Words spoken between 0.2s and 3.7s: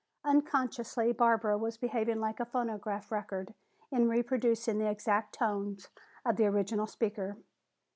Unconsciously Barbara was behaving like a phonograph record